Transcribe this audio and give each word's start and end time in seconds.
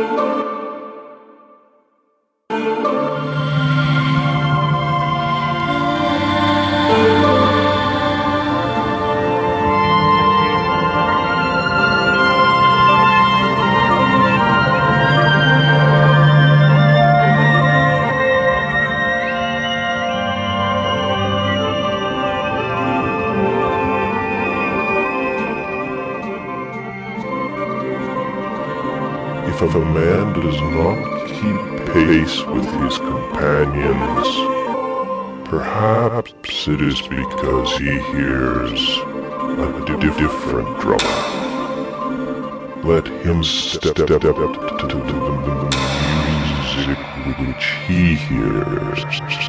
If 0.00 0.37
it 36.80 36.88
is 36.88 37.00
because 37.02 37.76
he 37.78 37.90
hears 37.90 38.98
a 39.58 39.84
different 40.18 40.80
drum. 40.80 40.98
Let 42.84 43.06
him 43.06 43.42
step 43.42 43.96
to 43.96 44.06
the 44.06 44.32
music 46.46 46.98
which 47.38 47.64
he 47.86 48.14
hears. 48.14 49.47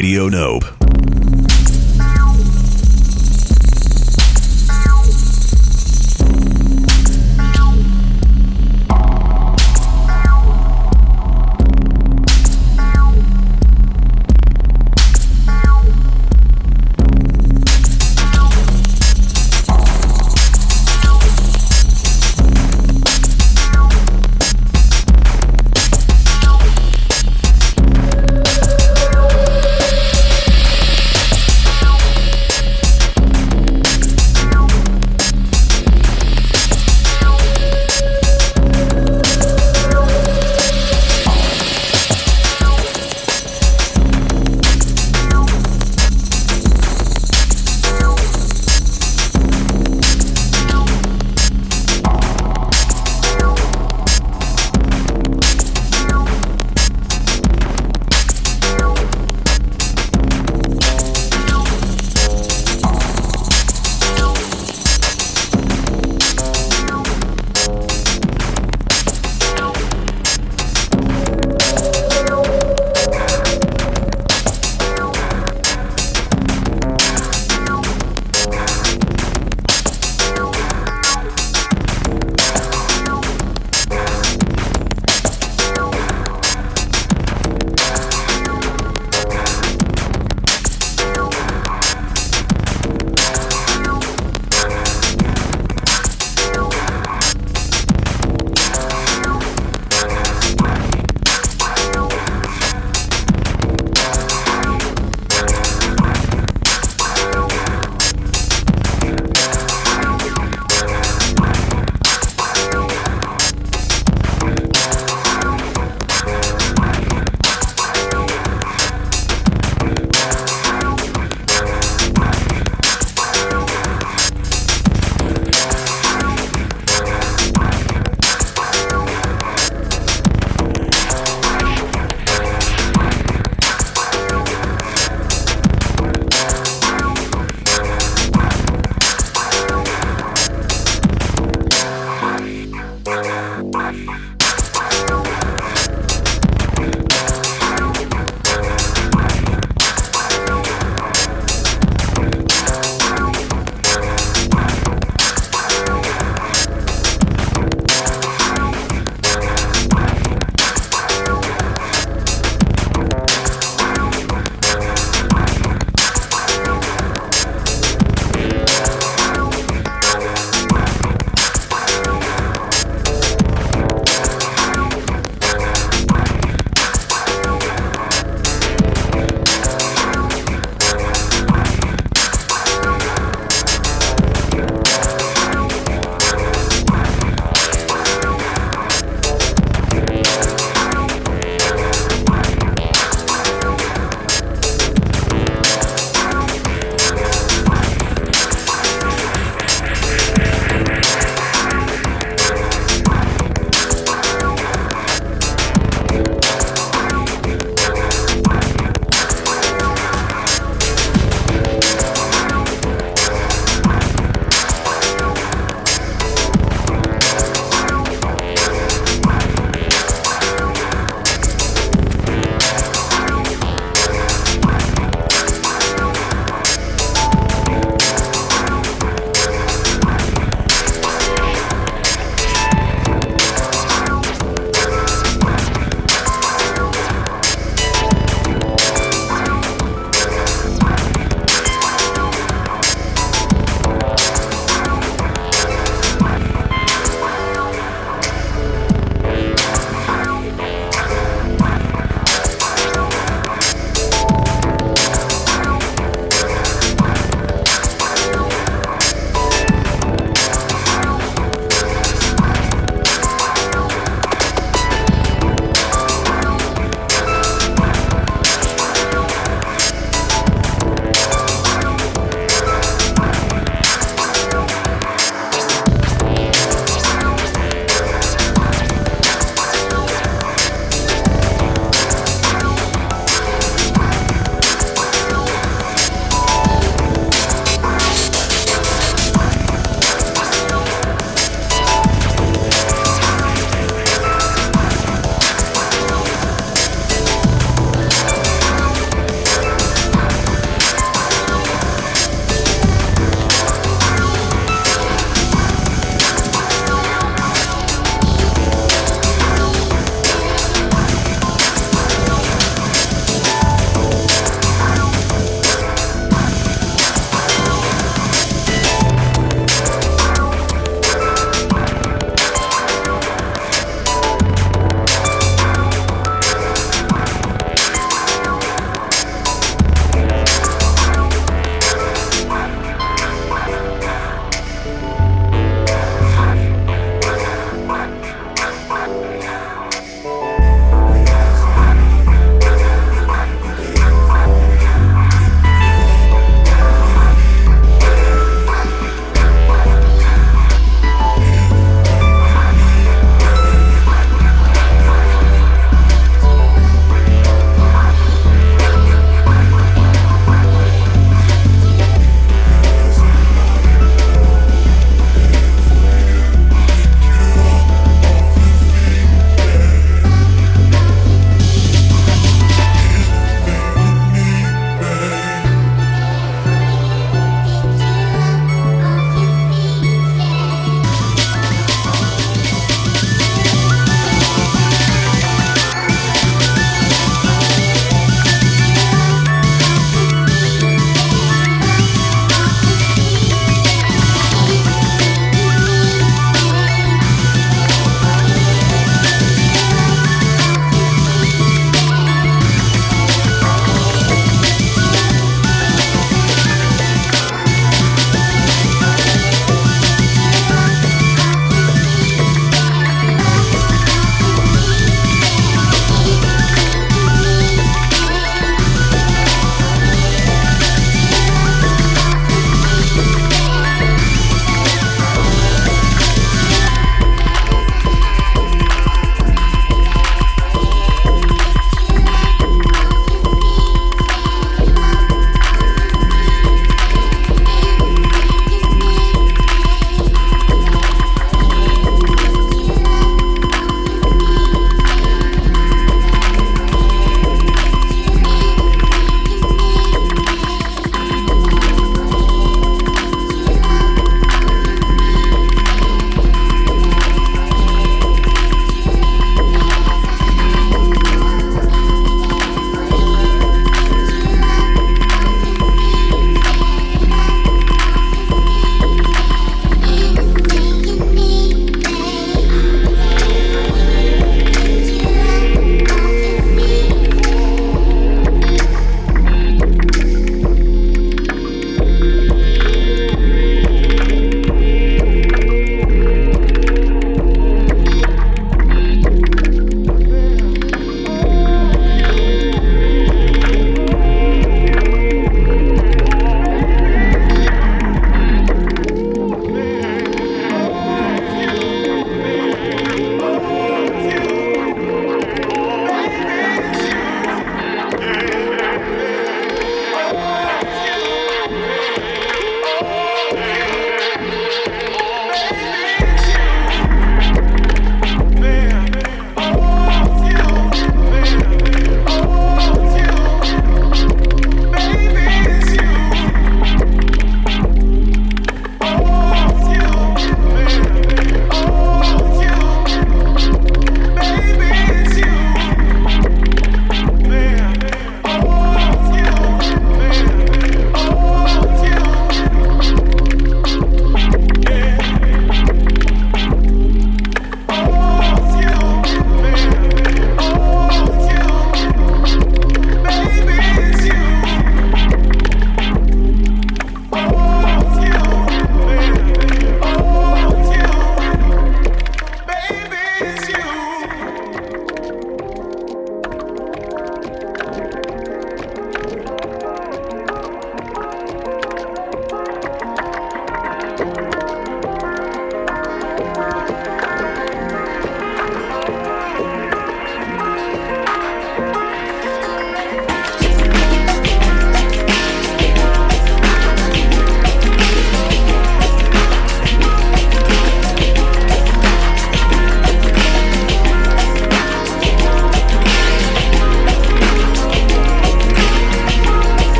Radio 0.00 0.30
Nope. 0.30 0.79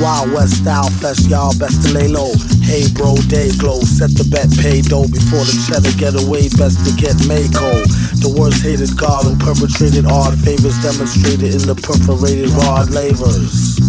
Wild 0.00 0.32
West 0.32 0.60
style 0.60 0.90
fest, 1.00 1.30
y'all 1.30 1.56
best 1.56 1.80
to 1.86 1.94
lay 1.94 2.08
low. 2.08 2.32
Hey 2.60 2.84
bro, 2.92 3.16
day 3.32 3.48
glow, 3.56 3.80
set 3.80 4.12
the 4.12 4.28
bet, 4.28 4.52
pay 4.60 4.82
dough 4.84 5.08
before 5.08 5.48
the 5.48 5.56
cheddar 5.64 5.96
get 5.96 6.12
away, 6.12 6.52
best 6.60 6.84
to 6.84 6.92
get 7.00 7.16
Mako. 7.24 7.88
The 8.20 8.28
worst 8.28 8.60
hated 8.60 8.92
god 9.00 9.24
who 9.24 9.32
perpetrated 9.40 10.04
odd 10.04 10.36
favors 10.44 10.76
demonstrated 10.84 11.56
in 11.56 11.64
the 11.64 11.72
perforated 11.72 12.52
rod 12.52 12.92
lavers. 12.92 13.80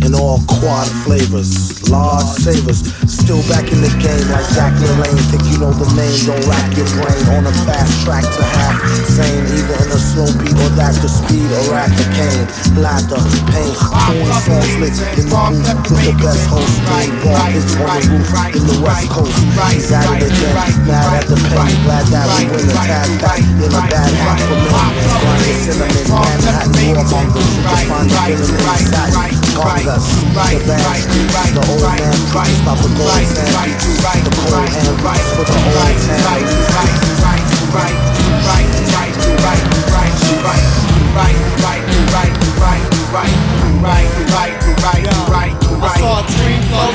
In 0.00 0.14
all 0.14 0.40
quad 0.48 0.88
flavors, 1.04 1.84
large 1.90 2.24
savers, 2.40 2.80
still 3.26 3.42
back 3.50 3.66
in 3.74 3.82
the 3.82 3.90
game 3.98 4.22
like 4.30 4.46
Jack 4.54 4.70
LaLanne. 4.78 5.18
Think 5.34 5.42
you 5.50 5.58
know 5.58 5.74
the 5.74 5.90
name, 5.98 6.14
don't 6.30 6.46
rack 6.46 6.70
your 6.78 6.86
brain 6.94 7.26
on 7.34 7.50
a 7.50 7.54
fast 7.66 8.06
track 8.06 8.22
to 8.22 8.42
half 8.54 8.78
sane, 9.02 9.42
either 9.50 9.82
in 9.82 9.90
a 9.90 9.98
slow 9.98 10.30
beat 10.38 10.54
or 10.54 10.70
that's 10.78 11.02
the 11.02 11.10
speed 11.10 11.50
or 11.50 11.74
rap 11.74 11.90
the 11.98 12.06
cane. 12.14 12.46
Laughter, 12.78 13.18
pain, 13.50 13.74
songs 14.46 14.70
lit 14.78 14.94
in 15.18 15.26
the 15.26 15.38
booth 15.42 15.90
with 15.90 16.06
the 16.06 16.14
best 16.22 16.46
host. 16.46 16.70
Game 16.86 17.18
ball 17.26 17.50
hits 17.50 17.74
on 17.82 17.98
the 17.98 18.14
roof 18.14 18.30
in 18.54 18.62
the 18.62 18.78
west 18.78 19.10
coast. 19.10 19.34
He's 19.74 19.90
at 19.90 20.06
it 20.06 20.30
again, 20.30 20.54
mad 20.86 21.18
at 21.18 21.26
the 21.26 21.34
pain, 21.50 21.74
glad 21.82 22.06
that 22.14 22.30
we 22.30 22.46
win 22.46 22.62
the 22.62 22.78
tag 22.78 23.10
back 23.18 23.42
in 23.42 23.74
a 23.74 23.82
bad 23.90 24.12
hat 24.22 24.38
for 24.46 24.54
me. 24.54 24.70
Grinding 24.70 25.58
cinnamon, 25.66 26.06
Manhattan, 26.14 26.94
warmongers, 26.94 27.50
you 27.58 27.62
can 27.66 27.82
find 27.90 28.06
the 28.06 28.18
villain 28.38 28.54
inside. 28.70 29.34
The 29.56 29.62
bad 29.66 29.98
streets, 29.98 30.62
the 30.68 30.76
about 32.36 32.76
the 32.76 32.92
sand 32.92 33.32
beaches, 33.64 33.96
the 33.96 34.28
cold 34.36 34.68
hand 34.68 34.92
reach 35.00 35.24
for 35.32 35.44
the 35.48 35.56
old 35.56 35.96
town. 36.20 36.44
right, 37.72 37.96
right, 37.96 38.36
right, 38.36 39.16
right, 39.40 39.64
right, 39.96 40.12
right, 40.36 40.66
right, 41.16 41.80
right, 42.12 42.36
right, 42.36 42.84
right, 43.16 43.40
right, 43.80 44.12
right, 44.36 44.52
right, 44.84 45.08
right, 45.32 45.56
I 45.80 45.96
saw 45.96 46.20
a 46.20 46.28
dream 46.36 46.60
flow 46.68 46.92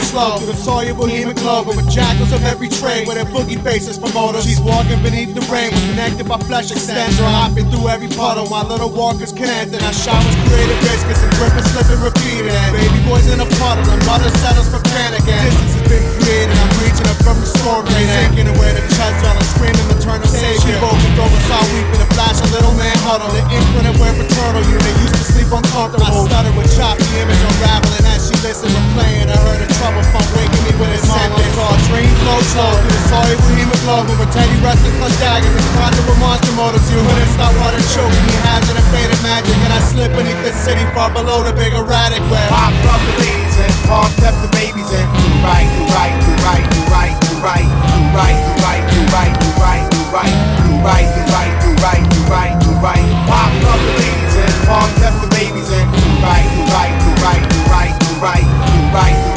slow 0.53 0.80
Sawyer 0.91 1.07
Bohemian 1.07 1.35
Club 1.35 1.67
with 1.67 1.89
jackals 1.89 2.31
of 2.33 2.43
every 2.43 2.67
trade 2.67 3.07
with 3.07 3.15
their 3.15 3.25
boogie 3.25 3.61
faces 3.63 3.97
promoters. 3.97 4.43
She's 4.43 4.59
walking 4.59 5.01
beneath 5.01 5.33
the 5.33 5.41
rain, 5.47 5.71
was 5.71 5.83
connected 5.87 6.27
by 6.27 6.37
flesh 6.43 6.71
extender. 6.71 7.23
Hopping 7.31 7.69
through 7.71 7.87
every 7.87 8.09
puddle, 8.09 8.47
my 8.49 8.63
little 8.63 8.89
walkers 8.89 9.31
can't. 9.31 9.71
connected. 9.71 9.87
I 9.87 9.91
showers 9.91 10.35
created 10.47 10.77
biscuits 10.83 11.23
and 11.23 11.31
gripping, 11.39 11.63
slipping, 11.71 12.01
repeating. 12.03 12.51
Baby 12.75 12.99
boys 13.07 13.27
in 13.31 13.39
a 13.39 13.47
puddle 13.59 13.87
and 13.87 14.01
mother 14.05 14.29
settles 14.43 14.67
for 14.67 14.81
panic. 14.91 15.23
And 15.27 15.39
distance 15.47 15.79
has 15.79 15.85
been 15.87 16.05
created. 16.19 16.55
I'm 16.59 16.71
reaching 16.83 17.07
up 17.07 17.19
from 17.23 17.39
the 17.39 17.47
storm 17.47 17.87
drain, 17.87 18.07
sinking 18.07 18.47
away 18.51 18.75
the 18.75 18.83
chest 18.91 19.15
while 19.23 19.37
I'm 19.37 19.47
screaming 19.55 19.87
maternal 19.87 20.27
savior. 20.27 20.59
She 20.59 20.71
and 20.75 21.13
throw 21.15 21.29
us 21.29 21.49
all 21.51 21.67
weeping. 21.71 22.01
A 22.03 22.07
flash, 22.15 22.39
a 22.43 22.47
little 22.51 22.75
man 22.75 22.95
huddle. 23.05 23.31
The 23.31 23.43
of 23.87 23.95
where 23.99 24.15
paternal 24.15 24.63
unit 24.67 24.95
used 25.03 25.15
to 25.15 25.23
sleep 25.23 25.47
uncomfortable. 25.51 26.03
I 26.03 26.27
stuttered 26.27 26.55
with 26.57 26.67
choppy 26.75 27.07
image 27.15 27.39
unraveling 27.55 28.05
as 28.11 28.27
she 28.27 28.35
listened, 28.43 28.75
replaying. 28.75 29.31
I 29.31 29.37
heard 29.47 29.61
a 29.63 29.69
trouble 29.79 30.03
funk 30.11 30.27
waking 30.35 30.63
me 30.67 30.73
with 30.81 30.97
a 30.97 31.01
sentence. 31.05 31.53
A 31.61 31.77
dream 31.85 32.09
flow 32.25 32.41
slow 32.49 32.73
through 32.81 32.89
the 32.89 33.37
Bohemian 33.37 33.69
globe 33.85 34.09
with 34.17 34.33
Teddy 34.33 34.57
wrestling 34.65 34.97
clutch 34.97 35.13
daggers 35.21 35.53
and 35.53 35.67
conjured 35.77 36.09
with 36.09 36.17
monster 36.17 36.51
motors. 36.57 36.81
You 36.89 36.97
couldn't 37.05 37.29
stop 37.37 37.53
water 37.61 37.77
choking 37.93 38.25
me, 38.25 38.35
hazard 38.49 38.81
and 38.81 38.87
faded 38.89 39.21
magic, 39.21 39.53
and 39.61 39.71
I 39.71 39.79
slip 39.85 40.09
beneath 40.17 40.41
the 40.41 40.51
city 40.57 40.81
far 40.97 41.13
below 41.13 41.45
the 41.45 41.53
big 41.53 41.77
erratic 41.77 42.25
web. 42.33 42.49
Pop 42.49 42.73
up 42.89 43.01
the 43.05 43.13
ladies 43.21 43.57
and 43.61 43.73
park 43.85 44.09
up 44.25 44.35
the 44.41 44.49
babies 44.57 44.89
and 44.89 45.05
do 45.05 45.27
right, 45.45 45.69
do 45.69 45.85
right, 45.93 46.17
do 46.17 46.33
right, 46.41 46.65
do 46.73 46.81
right, 46.89 47.15
do 47.21 47.31
right, 47.45 47.69
do 47.93 48.01
right, 48.17 48.33
do 48.41 48.41
right, 48.65 48.81
do 48.89 49.01
right, 49.13 49.33
do 49.37 49.49
right, 49.61 49.85
do 49.85 50.01
right, 50.09 50.33
do 50.65 50.73
right, 50.81 51.07
do 51.13 51.21
right, 51.29 51.53
do 51.61 51.69
right, 51.77 52.03
do 52.09 52.19
right, 52.25 52.53
do 52.57 52.71
right. 52.81 53.05
Pop 53.29 53.53
up 53.69 53.79
the 53.85 53.93
ladies 54.01 54.33
and 54.33 54.53
park 54.65 54.91
up 55.05 55.15
the 55.21 55.29
babies 55.29 55.69
and 55.69 55.87
do 55.93 56.05
right, 56.25 56.47
do 56.57 56.61
right, 56.73 56.95
do 57.05 57.11
right, 57.21 57.43
do 57.53 57.59
right, 57.69 57.93
do 58.01 58.11
right, 58.17 58.47
do 58.49 58.81
right, 58.97 59.30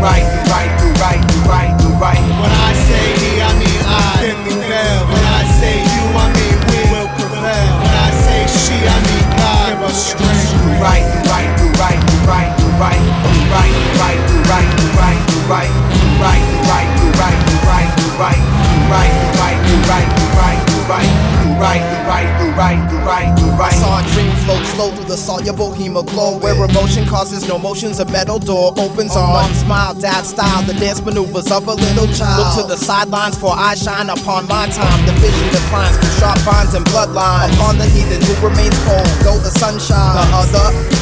right, 0.00 0.24
you 0.24 0.40
right, 0.48 0.70
you 0.80 0.90
right, 0.96 1.20
you 1.20 1.40
right, 1.46 1.72
you 1.80 1.90
right. 2.00 2.22
When 2.40 2.52
I 2.52 2.72
say 2.88 3.04
me, 3.20 3.32
I 3.40 3.50
mean 3.60 3.80
I, 3.84 4.00
then 4.24 4.38
we 4.44 4.52
fail. 4.64 5.00
When 5.12 5.24
I 5.24 5.44
say 5.60 5.76
you, 5.84 6.04
I 6.16 6.26
mean 6.36 6.56
we 6.72 6.80
will 6.92 7.10
prevail. 7.20 7.72
When 7.84 7.94
I 7.94 8.10
say 8.24 8.40
she, 8.48 8.76
I 8.80 8.96
mean 9.06 9.24
God, 9.36 9.64
give 9.68 9.82
us 9.84 9.98
strength. 10.12 10.48
You 10.56 10.80
right, 10.80 11.04
you 11.04 11.20
right, 11.28 11.50
you 11.60 11.68
right, 11.76 12.00
you 12.00 12.20
right, 12.28 12.50
you 12.60 12.72
right, 12.80 13.00
you 13.00 13.44
right, 13.52 13.68
you 13.76 13.92
right, 14.00 14.20
you 14.24 14.40
right, 14.48 14.68
you 14.70 14.88
right, 14.96 15.20
you 15.28 15.40
right, 15.48 15.70
you 15.70 16.10
right, 16.20 16.40
you 16.40 16.60
right, 16.68 16.88
you 16.96 17.10
right, 17.20 17.38
you 17.40 17.58
right, 17.68 17.90
you 18.00 18.08
right, 18.16 18.40
you 18.40 18.80
right, 18.88 19.12
you 19.12 19.30
right, 19.36 19.58
you 19.68 19.76
right, 19.84 20.08
you 20.16 20.26
right, 20.40 20.60
you 20.70 20.80
right 20.88 21.19
right, 21.60 21.84
the 21.92 22.00
right, 22.08 22.30
the 22.40 22.48
right, 22.56 22.80
the 22.90 22.98
right, 23.04 23.30
the 23.36 23.46
right. 23.60 23.76
Saw 23.76 24.00
a 24.00 24.04
dream 24.16 24.32
float 24.44 24.64
slow 24.74 24.90
through 24.90 25.04
the 25.04 25.16
soluble 25.16 25.72
hemoglobin. 25.72 26.40
where 26.40 26.56
emotion 26.64 27.06
causes 27.06 27.46
no 27.46 27.58
motions. 27.58 28.00
A 28.00 28.04
metal 28.06 28.38
door 28.38 28.72
opens 28.78 29.12
oh, 29.14 29.20
on. 29.20 29.44
Mom 29.44 29.52
smile, 29.54 29.94
dad 29.94 30.22
style, 30.22 30.62
the 30.62 30.74
dance 30.74 31.04
maneuvers 31.04 31.50
of 31.52 31.68
a 31.68 31.74
little 31.74 32.08
child. 32.16 32.40
Look 32.40 32.64
to 32.64 32.64
the 32.72 32.76
sidelines 32.76 33.36
for 33.38 33.52
I 33.54 33.74
shine 33.74 34.08
upon 34.08 34.48
my 34.48 34.66
time. 34.68 35.06
The 35.06 35.12
vision 35.20 35.48
declines 35.52 35.96
from 35.98 36.10
sharp 36.18 36.38
bonds 36.44 36.74
and 36.74 36.84
bloodlines 36.86 37.52
upon 37.54 37.78
the 37.78 37.86
heathen 37.86 38.20
who 38.22 38.34
remains 38.48 38.76
cold. 38.84 39.06
Though 39.22 39.38
the 39.38 39.52
sunshine, 39.52 40.16
the 40.16 40.24
other 40.32 40.99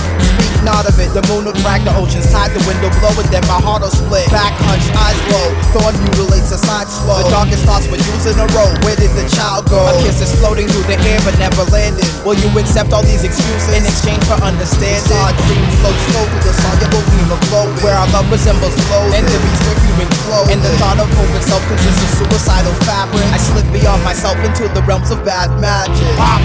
not 0.68 0.84
of 0.84 1.00
it. 1.00 1.08
The 1.16 1.24
moon 1.32 1.48
will 1.48 1.56
drag 1.64 1.88
the 1.88 1.96
oceans, 1.96 2.28
tide 2.28 2.52
the 2.52 2.60
window 2.68 2.92
blow, 3.00 3.12
it, 3.16 3.26
then 3.32 3.40
my 3.48 3.56
heart 3.56 3.80
will 3.80 3.92
split. 3.92 4.28
Back 4.28 4.52
hunched, 4.68 4.92
eyes 4.92 5.16
low, 5.32 5.48
thorn 5.72 5.96
mutilates 6.04 6.52
a 6.52 6.60
side 6.60 6.92
slow. 6.92 7.24
The 7.24 7.32
darkest 7.32 7.64
thoughts 7.64 7.88
were 7.88 7.96
used 7.96 8.28
in 8.28 8.36
a 8.36 8.48
row. 8.52 8.68
Where 8.84 8.94
did 8.94 9.16
the 9.16 9.24
child 9.32 9.72
go? 9.72 9.80
A 9.88 9.96
kiss 10.04 10.20
is 10.20 10.28
floating 10.36 10.68
through 10.68 10.84
the 10.84 11.00
air 11.08 11.18
but 11.24 11.40
never 11.40 11.64
landed. 11.72 12.04
Will 12.28 12.36
you 12.36 12.52
accept 12.60 12.92
all 12.92 13.02
these 13.02 13.24
excuses 13.24 13.72
in 13.72 13.82
exchange 13.88 14.20
for 14.28 14.36
understanding? 14.44 15.00
Our 15.16 15.32
dreams 15.48 15.72
float 15.80 15.98
slow 16.12 16.24
through 16.28 16.44
the 16.44 16.54
soluble 16.60 17.04
hemoglobin, 17.16 17.80
where 17.80 17.96
our 17.96 18.08
love 18.12 18.28
resembles 18.28 18.76
flow. 18.92 19.08
And 19.16 19.24
the 19.24 19.40
beats 19.40 19.62
where 19.64 19.80
human 19.88 20.10
flow. 20.28 20.44
And 20.52 20.60
the 20.60 20.72
thought 20.76 21.00
of 21.00 21.08
hope 21.16 21.32
itself 21.32 21.64
consists 21.64 22.04
of 22.04 22.28
suicidal 22.28 22.76
fabric. 22.84 23.24
I 23.32 23.40
slip 23.40 23.64
beyond 23.72 24.04
myself 24.04 24.36
into 24.44 24.68
the 24.76 24.84
realms 24.84 25.08
of 25.08 25.24
bad 25.24 25.48
magic. 25.56 26.12
Pop 26.20 26.44